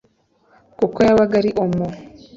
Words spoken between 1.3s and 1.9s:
ari omo